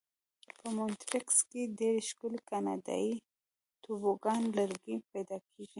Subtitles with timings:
[0.57, 3.13] په مونټریکس کې ډېر ښکلي کاناډایي
[3.83, 5.69] توبوګان لرګي پیدا کېږي.